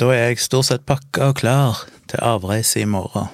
[0.00, 3.26] Da er jeg stort sett pakka og klar til avreise i morgen.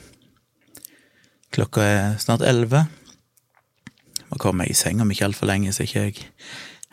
[1.55, 2.81] Klokka er snart elleve.
[4.33, 6.17] Må komme meg i seng om ikke altfor lenge, så ikke jeg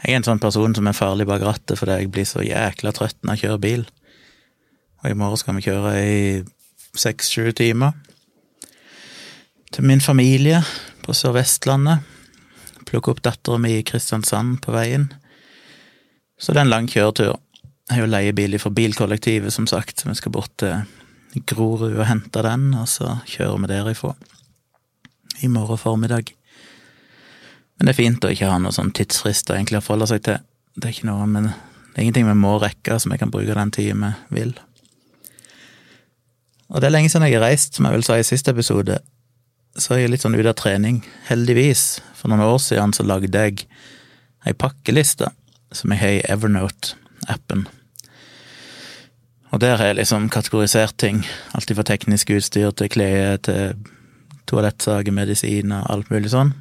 [0.03, 2.91] Jeg er en sånn person som er farlig bak rattet fordi jeg blir så jækla
[2.91, 3.85] trøtt når jeg kjører bil.
[5.01, 6.43] Og i morgen skal vi kjøre i
[6.93, 7.93] seks-sju timer.
[9.71, 10.59] Til min familie
[11.01, 12.03] på Sør-Vestlandet.
[12.85, 15.07] Plukke opp dattera mi i Kristiansand på veien.
[16.37, 17.39] Så det er en lang kjøretur.
[17.89, 22.43] Jeg har jo leiebil fra bilkollektivet, som sagt, vi skal bort til Grorud og hente
[22.45, 24.13] den, og så kjører vi derifra
[25.43, 26.31] i morgen formiddag.
[27.75, 30.39] Men det er fint å ikke ha noen sånn tidsfrister egentlig å forholde seg til.
[30.77, 33.57] Det er ikke noe, men det er ingenting vi må rekke som jeg kan bruke
[33.57, 34.55] den tida vi vil.
[36.71, 39.01] Og det er lenge siden jeg har reist, som jeg vel sa i siste episode,
[39.75, 41.03] så er jeg litt sånn ute av trening.
[41.27, 43.67] Heldigvis, for noen år siden så lagde jeg
[44.47, 45.33] ei pakkeliste
[45.73, 46.25] som jeg har i
[47.23, 47.67] Evernote-appen.
[49.53, 53.75] Og der har jeg liksom kategorisert ting, alt fra teknisk utstyr til klær til
[54.49, 56.53] toalettsaker, medisiner, alt mulig sånn.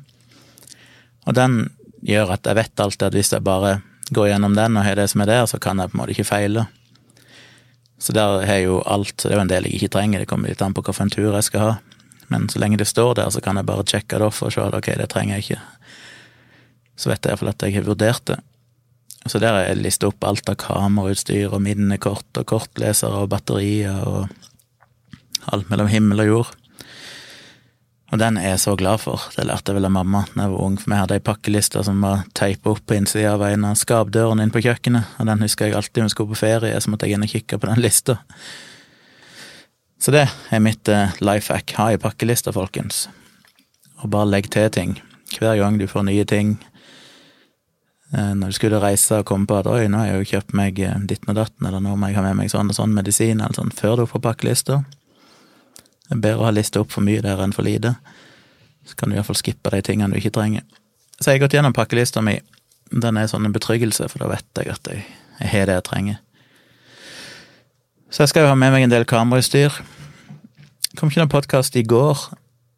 [1.27, 1.70] Og den
[2.05, 3.80] gjør at jeg vet alltid at hvis jeg bare
[4.12, 6.12] går gjennom den og har det som er der, så kan jeg på en måte
[6.12, 6.66] ikke feile.
[7.98, 10.28] Så der har jeg jo alt, det er jo en del jeg ikke trenger, det
[10.28, 11.74] kommer litt an på hvilken tur jeg skal ha.
[12.28, 14.60] Men så lenge det står der, så kan jeg bare sjekke det off og se
[14.60, 15.60] at ok, det trenger jeg ikke.
[16.98, 18.42] Så vet jeg iallfall at jeg har vurdert det.
[19.26, 24.02] Så der har jeg lista opp alt av kamerautstyr og minnekort og kortlesere og batterier
[24.02, 24.26] og
[25.52, 26.50] alt mellom himmel og jord.
[28.12, 29.22] Og den er jeg så glad for.
[29.32, 31.84] Det lærte jeg vel av mamma da jeg var ung, for vi hadde ei pakkeliste
[31.86, 35.46] som var teipa opp på innsida av en av skapdørene inn på kjøkkenet, og den
[35.46, 37.70] husker jeg alltid når vi skulle på ferie, så måtte jeg inn og kikke på
[37.70, 38.18] den lista.
[40.02, 41.72] Så det er mitt eh, life hack.
[41.78, 43.06] Ha ei pakkeliste, folkens.
[44.02, 44.96] Og bare legg til ting.
[45.38, 46.56] Hver gang du får nye ting,
[48.12, 50.80] når du skulle reise og komme på at oi, nå har jeg jo kjøpt meg
[50.84, 53.41] eh, ditten og datten, eller nå må jeg ha med meg sånn og sånn medisin,
[53.41, 54.82] eller sånn, før du får pakkelista.
[56.08, 57.95] Det er bedre å ha lista opp for mye der enn for lite.
[58.84, 60.67] Så kan du iallfall skippe de tingene du ikke trenger.
[61.17, 62.36] Så jeg har gått gjennom pakkelista mi.
[62.92, 65.06] Den er sånn en betryggelse, for da vet jeg at jeg,
[65.39, 66.20] jeg har det jeg trenger.
[68.12, 69.73] Så jeg skal jo ha med meg en del kamerautstyr.
[70.98, 72.29] Kom ikke noen podkast i går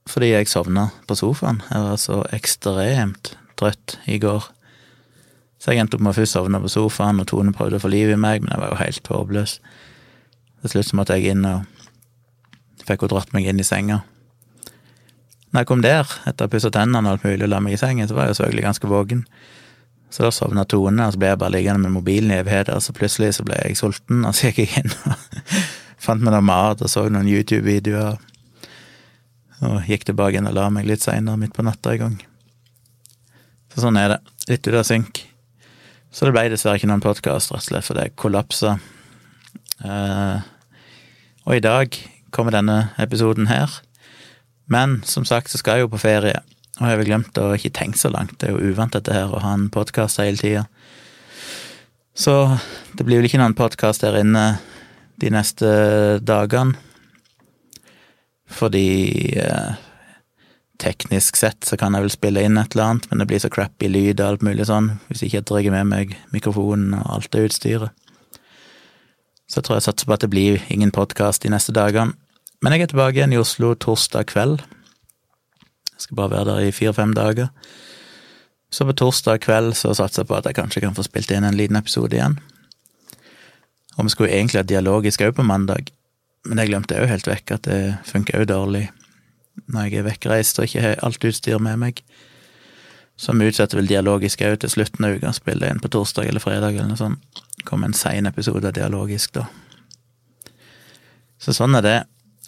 [0.07, 1.63] fordi jeg sovna på sofaen.
[1.73, 4.54] Jeg var så ekstremt trøtt i går.
[5.65, 7.89] Så jeg endte opp med å først sovne på sofaen, og Tone prøvde å få
[7.89, 9.55] liv i meg, men jeg var jo helt håpløs.
[10.61, 14.03] Til slutt måtte jeg inn og fikk hun dratt meg inn i senga.
[15.49, 17.79] Når jeg kom der, etter å ha pussa tennene og alt mulig og la meg
[17.79, 19.25] i sengen, så var jeg jo selvfølgelig ganske våken.
[20.13, 22.93] Så da sovna Tone, og så ble jeg bare liggende med mobilen i evigheter, så
[22.93, 25.59] plutselig så ble jeg sulten, og så gikk jeg inn og
[26.05, 28.21] fant meg noe mat og så noen YouTube-videoer.
[29.65, 32.19] Og gikk tilbake inn og la meg litt seinere, midt på natta i gang.
[33.73, 34.25] Så sånn er det.
[34.51, 35.25] Litt ute av synk.
[36.15, 38.77] Så det ble dessverre ikke noen podkast, rett og slett fordi det kollapsa.
[39.83, 40.45] Uh,
[41.43, 41.97] og i dag
[42.35, 43.73] kommer denne episoden her.
[44.71, 46.39] Men som sagt så skal jeg jo på ferie,
[46.79, 48.37] og jeg har glemt å ikke tenke så langt.
[48.39, 50.65] Det er jo uvant dette her, å ha en podkast hele tida.
[52.15, 52.37] Så
[52.95, 54.45] det blir vel ikke noen podkast der inne
[55.19, 55.67] de neste
[56.23, 56.79] dagene.
[58.55, 58.87] Fordi
[59.43, 59.75] uh,
[60.85, 63.51] teknisk sett så kan jeg vel spille inn et eller annet, men det blir så
[63.53, 67.31] crappy lyd og alt mulig sånn, hvis ikke jeg drar med meg mikrofonen og alt
[67.33, 67.95] det utstyret.
[69.49, 72.17] Så jeg tror jeg satser på at det blir ingen podkast de neste dagene.
[72.65, 74.63] Men jeg er tilbake igjen i Oslo torsdag kveld.
[75.93, 77.51] Jeg skal bare være der i fire-fem dager.
[78.73, 81.45] Så på torsdag kveld så satser jeg på at jeg kanskje kan få spilt inn
[81.47, 82.39] en liten episode igjen.
[83.99, 85.93] Og vi skulle egentlig ha dialogisk òg på mandag,
[86.49, 88.89] men jeg glemte òg helt vekk at det funker òg dårlig
[89.67, 92.03] når jeg er vekkreist og ikke har alt utstyr med meg.
[93.15, 96.75] Vi utsetter vel dialogisk òg til slutten av uka, spiller inn på torsdag eller fredag
[96.75, 97.45] eller noe sånt.
[97.65, 99.47] Kommer en sein episode av dialogisk, da.
[101.41, 101.99] Så sånn er det.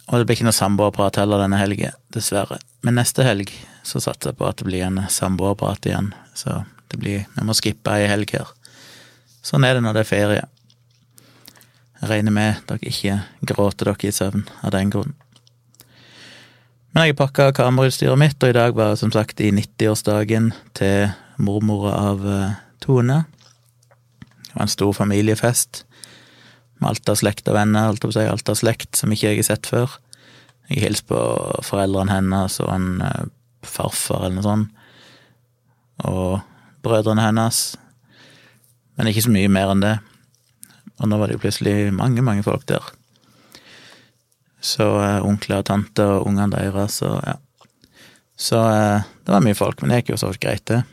[0.07, 2.59] Og det blir ikke noe samboerprat heller denne helgen, dessverre.
[2.85, 3.51] Men neste helg
[3.83, 7.55] så satser jeg på at det blir en samboerprat igjen, så det blir Vi må
[7.57, 8.47] skippe ei helg her.
[9.43, 10.45] Sånn er det når det er ferie.
[11.97, 13.17] Jeg regner med dere ikke
[13.51, 15.15] gråter dere i søvn av den grunn.
[16.97, 21.91] Men jeg pakka kamerautstyret mitt, og i dag var som sagt i 90-årsdagen til mormora
[21.93, 23.19] av eh, Tone.
[24.17, 25.83] Det var en stor familiefest
[26.81, 29.49] med alt av slekt og venner, alt, seg, alt av slekt som ikke jeg har
[29.51, 29.93] sett før.
[30.71, 31.21] Jeg hilste på
[31.69, 33.29] foreldrene hennes og en eh,
[33.61, 34.83] farfar eller noe sånt,
[36.01, 36.41] og
[36.81, 37.65] brødrene hennes,
[38.97, 39.97] men ikke så mye mer enn det.
[40.97, 42.89] Og nå var det jo plutselig mange, mange folk der.
[44.63, 47.35] Så uh, onkler og tanter og ungene deres og ja.
[48.37, 50.83] Så uh, det var mye folk, men det gikk jo så greit, det.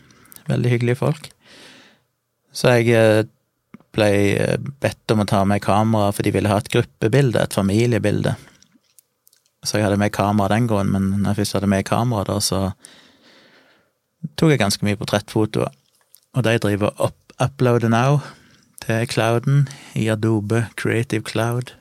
[0.49, 1.29] Veldig hyggelige folk.
[2.55, 3.25] Så jeg uh,
[3.95, 7.57] ble eh, bedt om å ta med kamera, for de ville ha et gruppebilde, et
[7.57, 8.35] familiebilde.
[9.65, 12.41] Så jeg hadde med kamera den gangen, men når jeg først hadde med kamera, da,
[12.43, 12.61] så
[14.37, 15.73] tok jeg ganske mye portrettfotoer.
[16.35, 18.19] Og de driver og uploader now
[18.83, 21.77] til clouden i Adobe Creative Cloud.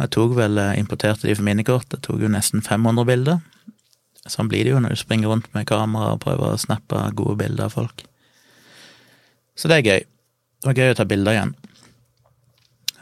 [0.00, 3.40] Jeg tok vel, eh, importerte de for minikort, jeg tok jo nesten 500 bilder.
[4.26, 7.36] Sånn blir det jo når du springer rundt med kamera og prøver å snappe gode
[7.40, 8.04] bilder av folk.
[9.56, 10.04] Så det er gøy.
[10.60, 11.54] Det var gøy å ta bilder igjen.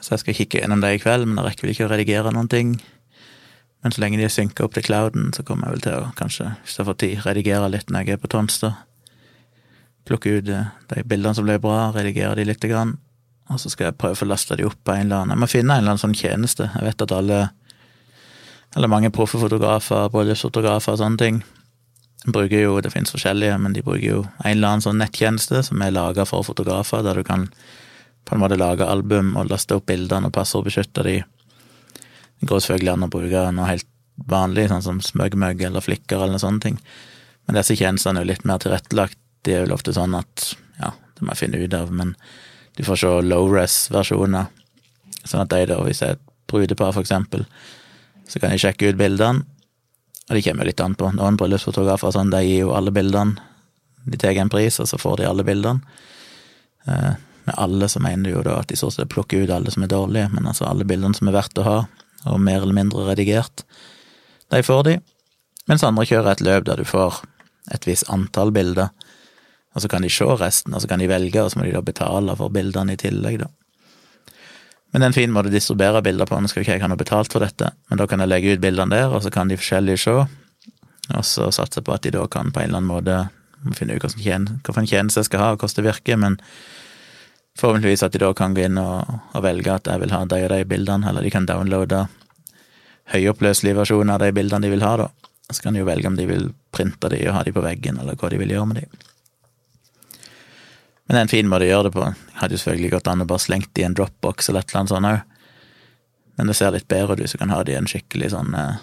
[0.00, 2.32] Så jeg skal kikke gjennom det i kveld, men jeg rekker vel ikke å redigere
[2.34, 2.76] noen ting.
[3.82, 6.12] Men så lenge de er synka opp til clouden, så kommer jeg vel til å
[6.18, 8.78] kanskje, hvis jeg får tid, redigere litt når jeg er på Tonstad.
[10.08, 12.96] Plukke ut eh, de bildene som ble bra, redigere de lite grann.
[13.48, 15.42] Og så skal jeg prøve å få lasta de opp på en eller annen Jeg
[15.42, 16.68] må finne en eller annen sånn tjeneste.
[16.74, 17.38] Jeg vet at alle
[18.76, 21.40] eller mange proffe fotografer, bryllupsfotografer og sånne ting.
[22.26, 25.82] Bruker jo, Det finnes forskjellige, men de bruker jo en eller annen sånn nettjeneste som
[25.82, 27.48] er laga for fotografer, der du kan
[28.28, 31.22] på en måte lage album og laste opp bildene og passordbeskytte de.
[32.40, 33.88] Det går selvfølgelig an å bruke noe helt
[34.28, 36.76] vanlig, sånn som smøgmøgg eller Flikker eller sånne ting.
[37.46, 39.16] Men disse tjenestene er jo litt mer tilrettelagt.
[39.46, 40.50] De er jo ofte sånn at
[40.82, 42.12] ja, det må jeg finne ut av, men
[42.78, 44.48] du får se low-res-versjoner.
[45.26, 47.42] Sånn at de da, hvis det er et brudepar, for eksempel,
[48.30, 49.42] så kan de sjekke ut bildene.
[50.28, 51.10] Og de kommer jo litt an på.
[51.16, 53.40] Noen bryllupsfotografer sånn, de gir jo alle bildene.
[54.08, 55.82] De tar en pris, og så får de alle bildene.
[56.86, 57.14] Eh,
[57.48, 59.82] med alle så mener du jo da at de så sett plukker ut alle som
[59.82, 61.78] er dårlige, men altså alle bildene som er verdt å ha,
[62.28, 63.64] og mer eller mindre redigert,
[64.52, 64.98] de får de.
[65.69, 67.22] Mens andre kjører et løp der du får
[67.72, 68.92] et visst antall bilder,
[69.78, 71.76] og så kan de se resten, og så kan de velge, og så må de
[71.76, 73.48] da betale for bildene i tillegg, da.
[74.90, 76.38] Men det er en fin måte å distribuere bilder på.
[76.40, 78.62] Nå skal ikke jeg ha noe betalt for dette, men da kan jeg legge ut
[78.62, 80.14] bildene der, og så kan de forskjellige se.
[81.12, 83.19] Og så satse på at de da kan på en eller annen måte
[83.76, 86.38] finne ut hvilken tjeneste jeg skal ha, og hvordan det virker, men
[87.58, 90.40] forhåpentligvis at de da kan gå inn og, og, velge at jeg vil ha de
[90.46, 92.06] og de bildene, eller de kan downloade
[93.12, 95.08] høyoppløselige versjoner av de bildene de vil ha, da.
[95.50, 98.00] Så kan de jo velge om de vil printe de og ha de på veggen,
[98.00, 99.04] eller hva de vil gjøre med de.
[101.08, 102.05] Men det er en fin måte å gjøre det på.
[102.05, 104.69] Jeg hadde jo selvfølgelig gått an å bare slengt det i en dropbox eller et
[104.69, 105.20] eller annet sånt òg.
[106.37, 108.52] Men det ser litt bedre ut hvis du kan ha det i en skikkelig sånn
[108.55, 108.76] eh,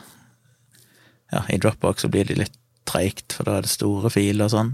[1.32, 2.58] Ja, i dropbox så blir det litt
[2.90, 4.74] treigt, for da er det store filer og sånn.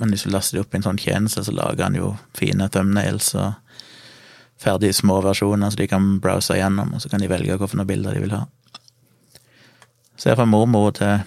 [0.00, 2.68] Men hvis du laster det opp i en sånn tjeneste, så lager han jo fine
[2.72, 3.54] thumbnails og
[4.60, 8.16] ferdige små versjoner, så de kan browse igjennom, og så kan de velge hvilke bilder
[8.16, 8.44] de vil ha.
[10.16, 11.24] Så jeg fra mormor til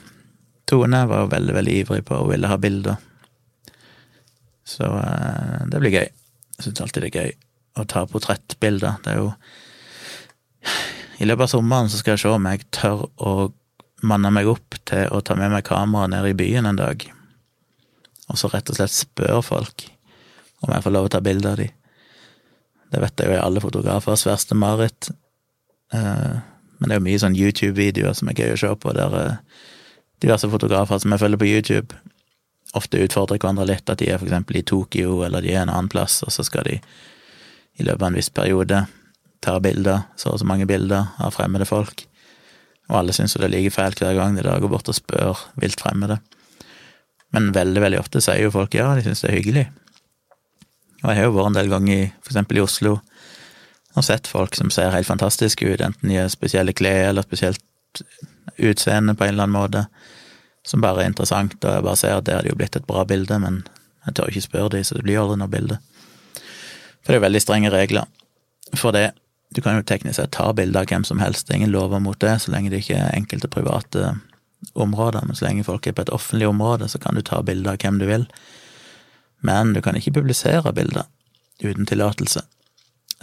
[0.69, 2.97] Tone var veldig, veldig ivrig på å ville ha bilder.
[4.69, 6.09] Så eh, det blir gøy.
[6.59, 7.31] Jeg syns alltid det er gøy
[7.79, 8.99] å ta portrettbilder.
[9.05, 9.31] Det er jo
[11.19, 13.33] I løpet av sommeren så skal jeg se om jeg tør å
[14.07, 17.01] manne meg opp til å ta med meg kamera ned i byen en dag,
[18.29, 19.89] og så rett og slett spør folk
[20.63, 21.67] om jeg får lov å ta bilde av de.
[22.89, 25.09] Det vet jeg jo er alle fotografers verste mareritt.
[25.95, 26.37] Eh,
[26.79, 29.65] men det er jo mye sånn YouTube-videoer som er gøy å se på, der eh,
[30.23, 31.99] diverse fotografer som jeg følger på YouTube,
[32.77, 35.89] ofte utfordrer hverandre litt, at de er eksempel i Tokyo eller de er en annen
[35.91, 36.77] plass, og så skal de
[37.79, 38.83] i løpet av en viss periode
[39.43, 42.03] ta bilder, så og så mange bilder av fremmede folk.
[42.89, 44.97] Og alle syns jo det er like fælt hver gang de da går bort og
[44.97, 46.19] spør vilt fremmede.
[47.35, 49.65] Men veldig, veldig ofte sier jo folk ja, de syns det er hyggelig.
[51.03, 52.97] Og jeg har jo vært en del ganger i eksempel i Oslo
[53.97, 57.63] og sett folk som ser helt fantastiske ut, enten de har spesielle klær eller spesielt
[58.59, 59.85] utseende på en eller annen måte
[60.69, 63.01] som bare er interessant, og jeg bare ser at det hadde jo blitt et bra
[63.09, 63.63] bilde, men
[64.05, 65.79] jeg tør ikke spørre de, så det blir aldri noe bilde.
[67.01, 69.07] For det er jo veldig strenge regler for det.
[69.55, 72.01] Du kan jo teknisk sett ta bilder av hvem som helst, det er ingen lover
[72.05, 74.13] mot det, så lenge det ikke er enkelte private
[74.77, 77.73] områder, men så lenge folk er på et offentlig område, så kan du ta bilder
[77.73, 78.27] av hvem du vil.
[79.41, 81.07] Men du kan ikke publisere bilder
[81.63, 82.43] uten tillatelse.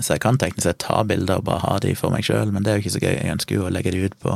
[0.01, 2.65] Så jeg kan teknisk sett ta bilder og bare ha de for meg sjøl, men
[2.65, 3.15] det er jo ikke så gøy.
[3.15, 4.35] Jeg ønsker jo å legge de ut på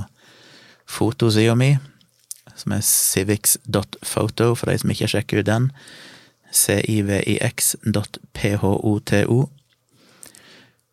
[0.90, 1.74] fotosida mi,
[2.60, 5.64] som er civics.photo, for de som ikke har sjekket ut den.
[6.52, 7.78] civix.photo.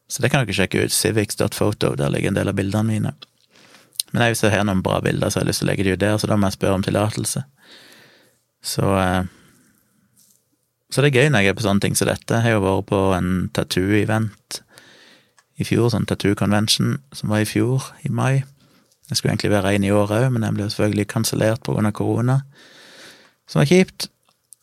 [0.08, 0.94] Så det kan dere sjekke ut.
[0.94, 3.12] Civics.photo, der ligger en del av bildene mine.
[4.14, 5.84] Men jeg, hvis jeg har noen bra bilder, så har jeg lyst til å legge
[5.84, 7.44] de ut der, så da må jeg spørre om tillatelse.
[8.64, 9.24] Så eh,
[10.90, 12.32] Så det er gøy når jeg er på sånne ting som dette.
[12.32, 14.62] Jeg har jo vært på en tattoo-event
[15.60, 18.46] i fjor, sånn tattoo convention, som var i fjor, i mai.
[19.08, 21.92] Det skulle egentlig være en i år òg, men den ble selvfølgelig kansellert pga.
[21.92, 22.42] korona,
[23.48, 24.10] som var kjipt.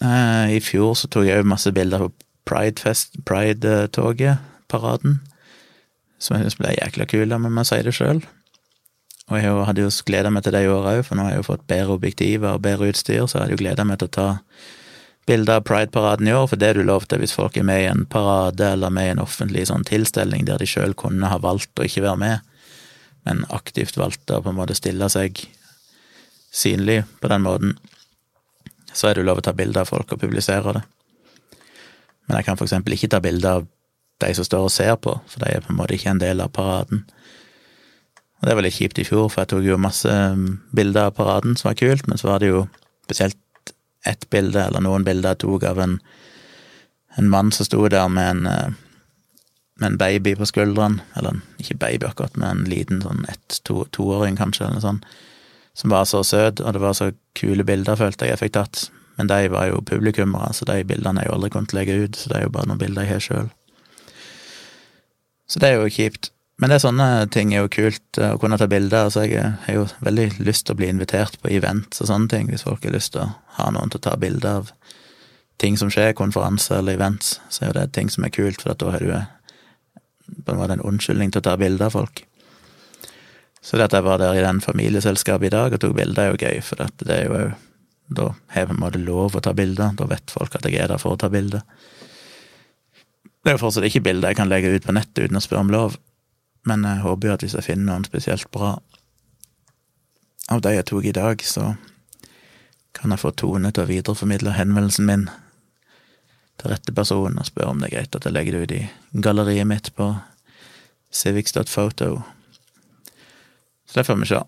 [0.05, 2.13] Eh, I fjor så tok jeg òg masse bilder på
[2.45, 5.21] Pride-toget, Pride paraden,
[6.19, 8.21] som jeg syns ble jækla kul, om jeg må si det sjøl.
[9.33, 11.41] Og jeg hadde jo gleda meg til det i år òg, for nå har jeg
[11.41, 14.17] jo fått bedre objektiver og bedre utstyr, så jeg hadde jo gleda meg til å
[14.19, 14.29] ta
[15.25, 17.89] bilder av Pride-paraden i år, for det du lov til hvis folk er med i
[17.89, 21.81] en parade eller med i en offentlig sånn tilstelning der de sjøl kunne ha valgt
[21.81, 22.51] å ikke være med,
[23.25, 25.41] men aktivt valgte å på en måte stille seg
[26.55, 27.77] synlig på den måten,
[28.95, 30.85] så er det lov å ta bilde av folk og publisere det.
[32.29, 33.67] Men jeg kan eksempel ikke ta bilde av
[34.23, 36.41] de som står og ser på, for de er på en måte ikke en del
[36.45, 37.03] av paraden.
[38.41, 41.17] Og det var litt kjipt i fjor, for jeg tok jo masse um, bilder av
[41.19, 42.67] paraden som var kult, men så var det jo
[43.07, 43.41] spesielt
[44.07, 45.99] ett bilde, eller noen bilder jeg tok av en,
[47.19, 48.75] en mann som sto der med en, eh,
[49.81, 54.43] med en baby på skuldrene, eller ikke baby akkurat, men en liten sånn ett-toåring, to,
[54.43, 55.01] kanskje, eller sånn,
[55.75, 58.85] som var så søt, og det var så kule bilder, følte jeg jeg fikk tatt.
[59.19, 61.99] Men de var jo publikummere, så de bildene er jo aldri kommet til å legge
[62.05, 63.51] ut, så det er jo bare noen bilder jeg har sjøl.
[65.51, 66.31] Så det er jo kjipt.
[66.63, 69.09] Men det er sånne ting er jo kult eh, å kunne ta bilder.
[69.09, 72.51] Altså jeg har jo veldig lyst til å bli invitert på events og sånne ting,
[72.51, 74.71] hvis folk har lyst til å ha noen til å ta bilder av
[75.63, 78.75] ting som skjer, konferanser eller events, så er jo det ting som er kult, for
[78.79, 79.27] da har du eh,
[80.45, 82.25] på en måte en unnskyldning til å ta bilder av folk.
[83.65, 86.33] Så det at jeg var der i den familieselskapet i dag og tok bilder, er
[86.33, 87.45] jo gøy, for det er jo
[88.15, 90.99] Da har jeg på lov å ta bilder, da vet folk at jeg er der
[91.01, 91.63] for å ta bilder.
[93.41, 95.65] Det er jo fortsatt ikke bilder jeg kan legge ut på nettet uten å spørre
[95.65, 95.97] om lov,
[96.69, 98.75] men jeg håper jo at hvis jeg finner noen spesielt bra
[100.53, 101.75] av de jeg tok i dag, så
[102.93, 105.27] kan jeg få Tone til å videreformidle henvendelsen min
[106.61, 109.21] til rette person og spørre om det er greit at jeg legger det ut i
[109.25, 110.13] galleriet mitt på
[111.15, 112.11] civics.photo.
[113.87, 114.43] Så det får vi se.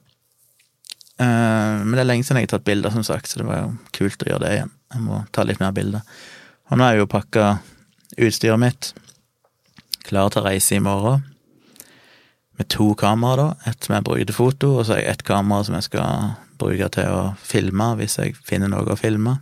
[1.18, 3.62] Eh, men det er lenge siden jeg har tatt bilder, som sagt, så det var
[3.62, 4.75] jo kult å gjøre det igjen.
[4.94, 6.04] Jeg må ta litt mer bilder.
[6.70, 7.46] Og nå har jeg jo pakka
[8.26, 8.92] utstyret mitt,
[10.06, 11.25] klar til å reise i morgen
[12.56, 13.70] med to kameraer, da.
[13.70, 16.36] Ett som jeg bruker til foto, og så har jeg ett kamera som jeg skal
[16.56, 19.36] bruke til å filme hvis jeg finner noe å filme.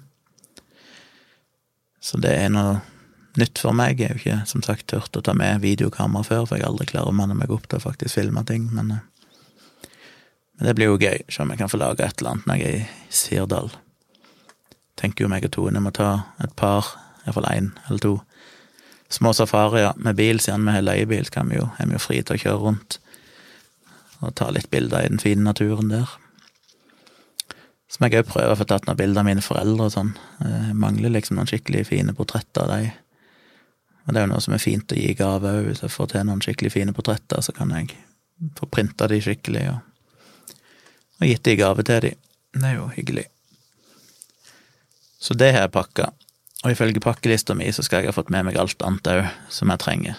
[2.05, 2.83] Så det er noe
[3.41, 4.01] nytt for meg.
[4.01, 6.91] Jeg har jo ikke som sagt turt å ta med videokamera før, for jeg aldri
[6.91, 9.89] klarer å manne meg opp til å faktisk filme ting, men, eh,
[10.59, 12.61] men det blir jo gøy, se om jeg kan få lage et eller annet når
[12.61, 13.73] jeg er i Sirdal.
[15.01, 16.93] Tenker jo meg og Tone må ta et par,
[17.25, 18.15] iallfall én eller to,
[19.11, 22.05] små safarier med bil, siden vi har leiebil, så kan vi jo, er vi jo
[22.05, 22.99] fri til å kjøre rundt
[24.21, 26.09] og ta litt bilder i den fine naturen der.
[27.95, 30.09] Så må jeg òg prøve å få tatt noen bilder av mine foreldre og sånn.
[30.43, 32.89] Jeg mangler liksom noen skikkelig fine portretter av dem.
[34.05, 35.69] Og det er jo noe som er fint å gi gave òg.
[35.69, 37.95] Hvis jeg får til noen skikkelig fine portretter, så kan jeg
[38.59, 40.59] få printa de skikkelig og,
[41.21, 42.13] og gitt de gave til de.
[42.59, 43.29] Det er jo hyggelig.
[45.23, 46.11] Så det har jeg pakka.
[46.65, 49.71] Og ifølge pakkelista mi så skal jeg ha fått med meg alt annet òg som
[49.71, 50.19] jeg trenger.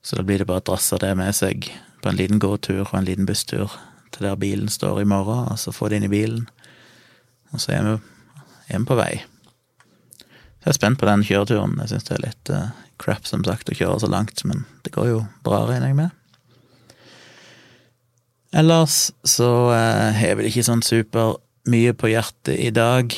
[0.00, 1.68] Så da blir det bare å drasse det med seg
[2.00, 3.68] på en liten gåtur og en liten busstur
[4.14, 6.48] til der bilen står i morgen, og så få det inn i bilen.
[7.52, 7.94] Og så er vi,
[8.70, 9.12] er vi på vei.
[10.64, 11.76] Så jeg er spent på den kjøreturen.
[11.82, 12.68] Jeg syns det er litt uh,
[13.02, 16.20] crap, som sagt, å kjøre så langt, men det går jo bra, regner jeg med.
[18.54, 21.36] Ellers så uh, har jeg vel ikke sånn super
[21.68, 23.12] mye på hjertet i dag.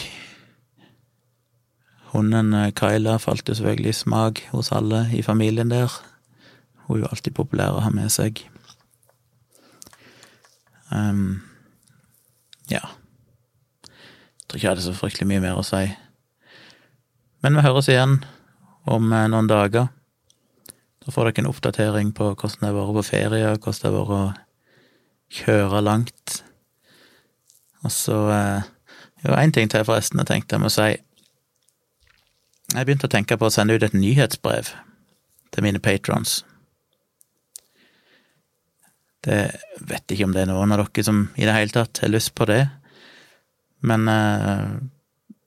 [2.15, 5.93] Hunden uh, Kyla falt jo selvfølgelig i smak hos alle i familien der.
[6.87, 8.43] Hun er jo alltid populær å ha med seg.
[10.91, 11.43] Um,
[12.71, 12.83] ja.
[13.87, 15.85] Jeg tror ikke jeg hadde så fryktelig mye mer å si.
[17.43, 18.21] Men vi høres igjen
[18.91, 19.91] om eh, noen dager.
[21.03, 23.91] Da får dere en oppdatering på hvordan det har vært på ferie, og hvordan det
[23.91, 26.41] har vært å kjøre langt.
[27.85, 28.73] Og så eh,
[29.25, 30.91] Jo, én ting til, forresten, jeg tenkte jeg må si.
[32.75, 34.69] Jeg begynte å tenke på å sende ut et nyhetsbrev
[35.55, 36.43] til mine patrons.
[39.27, 39.39] Det
[39.91, 42.35] vet ikke om det er noen av dere som i det hele tatt har lyst
[42.39, 42.63] på det,
[43.87, 44.77] men eh,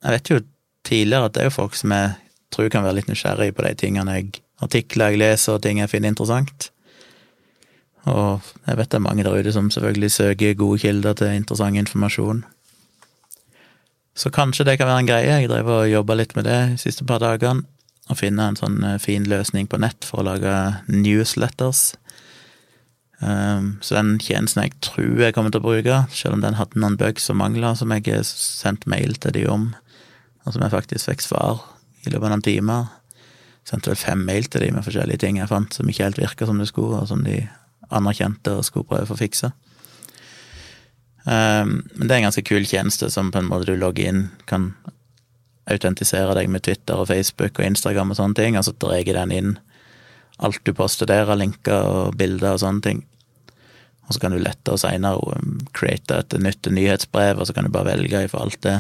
[0.04, 0.42] jeg vet jo
[0.88, 2.12] tidligere at det er jo folk som jeg
[2.54, 5.92] tror kan være litt nysgjerrig på de tingene jeg artikler jeg leser, og ting jeg
[5.92, 6.70] finner interessant.
[8.10, 11.80] Og jeg vet det er mange der ute som selvfølgelig søker gode kilder til interessant
[11.80, 12.44] informasjon.
[14.20, 15.36] Så kanskje det kan være en greie.
[15.44, 17.64] Jeg drev og jobba litt med det de siste par dagene.
[18.10, 20.54] Å finne en sånn eh, fin løsning på nett for å lage
[20.90, 21.94] newsletters.
[23.20, 26.80] Um, så den tjenesten jeg tror jeg kommer til å bruke, selv om den hadde
[26.80, 29.74] noen bugs og mangler som jeg sendte mail til de om,
[30.46, 31.66] og som jeg faktisk fikk svar
[32.06, 32.88] i løpet av noen timer.
[33.68, 36.48] Sendte vel fem mail til de med forskjellige ting jeg fant som ikke helt virka
[36.48, 37.42] som det skulle, og som de
[37.92, 39.52] anerkjente og skulle prøve å fikse.
[41.28, 44.24] Um, men det er en ganske kul tjeneste som på en måte du logger inn,
[44.48, 44.72] kan
[45.70, 49.36] autentisere deg med Twitter og Facebook og Instagram og sånne ting, og så drar den
[49.36, 49.58] inn
[50.40, 53.04] alt du poster der av linker og bilder og sånne ting.
[54.08, 57.74] Og så kan du lettere seinere um, create et nytt nyhetsbrev, og så kan du
[57.74, 58.80] bare velge ifra alt det.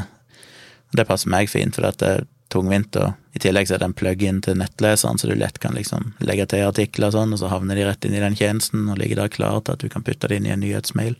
[0.97, 2.97] Det passer meg fint, for det, er tungvint.
[2.97, 6.15] Og i tillegg så er det en plug-in til nettleseren, så du lett kan liksom
[6.25, 8.97] legge til artikler og sånn, og så havner de rett inn i den tjenesten og
[8.97, 11.13] ligger der klar til at du kan putte det inn i en nyhetsmail.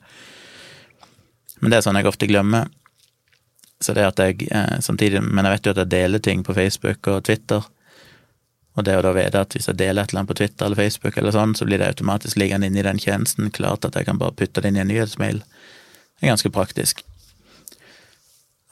[1.60, 2.72] Men det er sånn jeg ofte glemmer.
[3.80, 6.56] Så det at jeg eh, samtidig Men jeg vet jo at jeg deler ting på
[6.58, 7.64] Facebook og Twitter.
[8.80, 10.80] Og det å da vite at hvis jeg deler et eller annet på Twitter eller
[10.80, 14.08] Facebook, eller sånn, så blir det automatisk liggende inne i den tjenesten, klart at jeg
[14.08, 17.04] kan bare putte det inn i en nyhetsmail, det er ganske praktisk.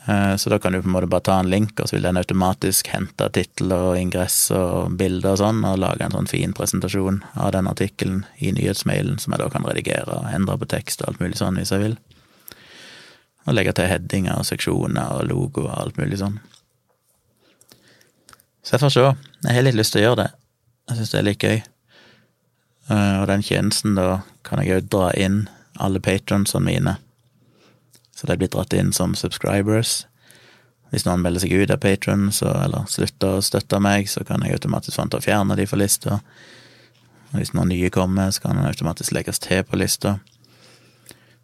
[0.07, 2.07] Eh, så da kan du på en måte bare ta en link, og så vil
[2.07, 6.55] den automatisk hente tittel og ingress og bilder og sånn, og lage en sånn fin
[6.55, 11.03] presentasjon av den artikkelen i nyhetsmailen, som jeg da kan redigere og endre på tekst
[11.03, 11.97] og alt mulig sånn hvis jeg vil.
[13.47, 16.39] Og legge til headinger og seksjoner og logo og alt mulig sånn.
[18.63, 19.09] Så jeg får se.
[19.45, 20.29] Jeg har litt lyst til å gjøre det.
[20.89, 21.57] Jeg syns det er litt gøy.
[22.89, 25.45] Eh, og den tjenesten, da kan jeg òg dra inn
[25.77, 26.97] alle patronsene mine
[28.17, 30.07] så de blir dratt inn som subscribers.
[30.89, 34.57] Hvis noen melder seg ut av Patron, eller slutter å støtte meg, så kan jeg
[34.57, 36.17] automatisk få til å fjerne de fra lista.
[37.29, 40.15] Og hvis noen nye kommer, så kan den automatisk legges til på lista.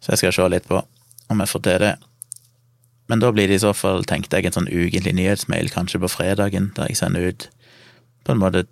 [0.02, 0.80] Så jeg skal se litt på
[1.30, 1.92] om jeg får til det.
[3.06, 6.10] Men da blir det i så fall, tenkte jeg, en sånn ukentlig nyhetsmail kanskje på
[6.10, 7.50] fredagen, der jeg sender ut
[8.24, 8.64] på en måte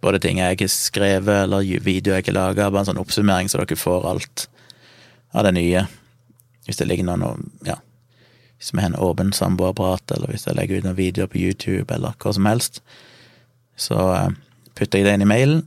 [0.00, 3.60] både ting jeg har skrevet, eller videoer jeg ikke laga, bare en sånn oppsummering, så
[3.60, 4.46] dere får alt
[5.36, 5.84] av det nye.
[6.66, 7.76] Hvis det ligger noen ja,
[8.60, 11.88] hvis vi har en åpen samboerapparat, eller hvis jeg legger ut noen videoer på YouTube,
[11.94, 12.82] eller hva som helst,
[13.80, 14.32] så eh,
[14.76, 15.62] putter jeg det inn i mailen.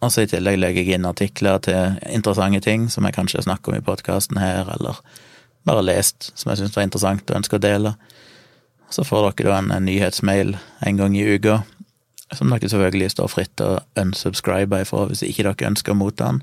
[0.00, 3.74] Og så i tillegg legger jeg inn artikler til interessante ting som jeg kanskje snakker
[3.74, 5.02] om i podkasten her, eller
[5.68, 7.94] bare lest, som jeg syns var interessant og ønsker å dele.
[8.88, 10.54] Så får dere da en, en nyhetsmail
[10.86, 11.60] en gang i uka,
[12.36, 16.32] som dere selvfølgelig står fritt til å unsubscribe ifra hvis ikke dere ønsker å motta
[16.32, 16.42] den.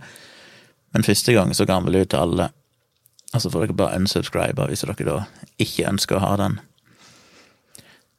[0.96, 2.50] Men første gang så ga den vel ut til alle.
[3.34, 5.20] Og så får dere bare unsubscribe hvis dere da
[5.62, 6.58] ikke ønsker å ha den.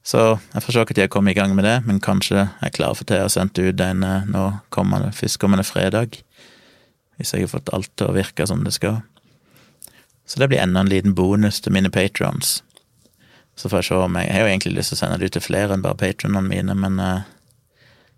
[0.07, 0.21] Så
[0.53, 2.99] jeg får se når jeg kommer i gang med det, men kanskje jeg klarer å
[3.01, 6.21] for til å sende ut den eh, nå kommende, førstkommende fredag.
[7.19, 9.01] Hvis jeg har fått alt til å virke som det skal.
[10.27, 12.61] Så det blir enda en liten bonus til mine patrons.
[13.57, 15.27] Så får jeg se om jeg Jeg har jo egentlig lyst til å sende det
[15.27, 17.27] ut til flere enn bare patronene mine, men uh,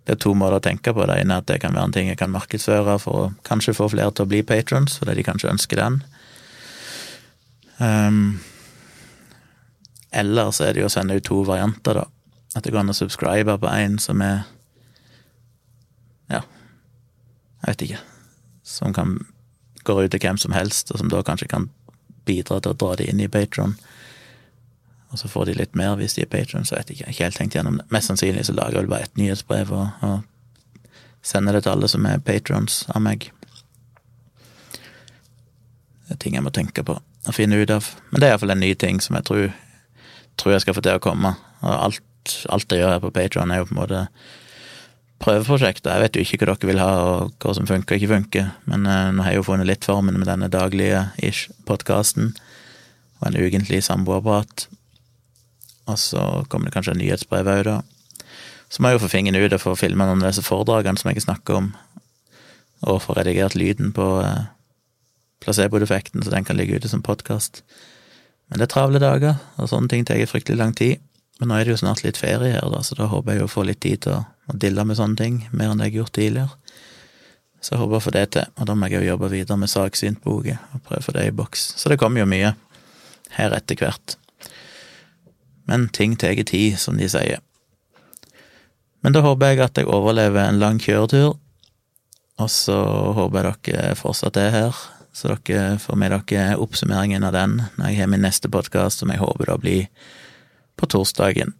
[0.08, 1.04] det er to måter å tenke på.
[1.04, 3.74] Det ene er at det kan være en ting jeg kan markedsføre for å kanskje
[3.76, 5.98] få flere til å bli patrons, fordi de kanskje ønsker den.
[7.76, 8.38] Um,
[10.16, 12.06] eller så er det jo å sende ut to varianter, da.
[12.56, 14.46] At det går an å subscribe på en som er
[16.32, 16.40] Ja,
[17.60, 18.00] jeg vet ikke.
[18.64, 19.18] Som kan
[19.84, 21.68] gå ut til hvem som helst, og som da kanskje kan
[22.24, 23.76] bidra til å dra det inn i Patron.
[25.12, 26.90] Og så får de litt mer hvis de er patron, så vet.
[26.92, 27.86] Jeg ikke helt tenkt gjennom det.
[27.94, 30.18] Mest sannsynlig så lager jeg vel bare et nyhetsbrev og, og
[31.24, 33.30] sender det til alle som er patrons av meg.
[36.08, 37.88] Det er ting jeg må tenke på å finne ut av.
[38.10, 39.48] Men det er iallfall en ny ting som jeg tror,
[40.40, 41.34] tror, jeg skal få til å komme.
[41.60, 44.04] Og alt, alt jeg gjør her på Patron, er jo på en måte
[45.24, 45.92] prøveprosjekter.
[45.92, 48.50] Jeg vet jo ikke hva dere vil ha, og hva som funker og ikke funker,
[48.70, 52.36] men uh, nå har jeg jo funnet litt formen med denne daglige ish-podkasten
[53.18, 54.68] og en ukentlig samboerprat.
[55.88, 57.80] Og så kommer det kanskje en nyhetsbrev òg, da.
[58.68, 61.08] Så må jeg jo få fingeren ut og få filma noen av disse foredragene som
[61.10, 61.70] jeg snakker om,
[62.84, 64.50] og få redigert lyden på uh,
[65.42, 67.62] placeboeffekten, så den kan ligge ute som podkast.
[68.48, 71.00] Men det er travle dager, og sånne ting tar fryktelig lang tid.
[71.38, 73.50] Men nå er det jo snart litt ferie her, da, så da håper jeg å
[73.50, 76.02] få litt tid til å, å dille med sånne ting, mer enn det jeg har
[76.02, 76.78] gjort tidligere.
[77.62, 79.70] Så jeg håper å få det til, og da må jeg jo jobbe videre med
[79.70, 81.64] saksyntboka og prøve å få det i boks.
[81.80, 82.54] Så det kommer jo mye
[83.34, 84.18] her etter hvert.
[85.68, 87.42] Men ting tar tid, som de sier.
[89.04, 91.36] Men da håper jeg at jeg overlever en lang kjøretur,
[92.38, 92.78] og så
[93.14, 94.86] håper jeg dere fortsatt er her
[95.18, 99.10] så dere får med dere oppsummeringen av den når jeg har min neste podkast, som
[99.10, 99.88] jeg håper da blir
[100.78, 101.56] på torsdagen.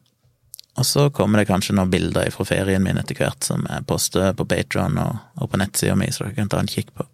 [0.78, 4.30] Og så kommer det kanskje noen bilder fra ferien min etter hvert, som jeg poster
[4.38, 7.08] på Patron og, på nettsida mi, så dere kan ta en kikk på.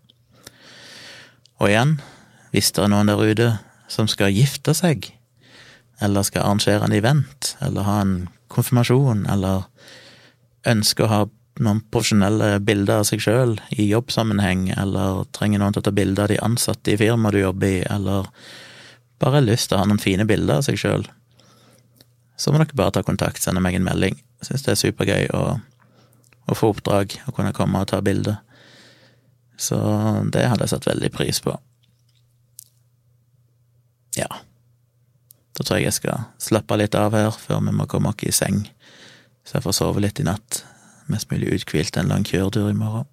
[1.62, 1.96] Og igjen,
[2.52, 3.50] hvis det er noen der ute
[3.88, 5.13] som skal gifte seg,
[6.04, 8.18] eller skal arrangere en event, eller ha en
[8.52, 9.64] konfirmasjon, eller
[10.68, 11.22] ønsker å ha
[11.62, 16.26] noen profesjonelle bilder av seg sjøl i jobbsammenheng, eller trenger noen til å ta bilder
[16.26, 18.30] av de ansatte i firmaet du jobber i, eller
[19.22, 21.06] bare har lyst til å ha noen fine bilder av seg sjøl,
[22.36, 24.18] så må dere bare ta kontakt, sende meg en melding.
[24.42, 25.44] Jeg syns det er supergøy å,
[26.50, 28.40] å få oppdrag og kunne komme og ta bilder.
[29.56, 29.78] Så
[30.34, 31.54] det hadde jeg satt veldig pris på.
[34.18, 34.26] Ja.
[35.54, 38.32] Da tror jeg jeg skal slappe litt av her før vi må komme oss i
[38.34, 38.64] seng,
[39.46, 40.64] så jeg får sove litt i natt
[41.06, 43.08] mest mulig uthvilt en lang kjøretur i morgen.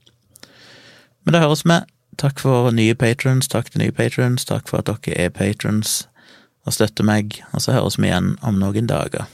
[1.23, 1.89] Men det høres med.
[2.19, 6.05] Takk for nye patrons, takk til nye patrons, takk for at dere er patrons
[6.67, 9.25] og støtter meg, og så høres vi igjen om noen dager.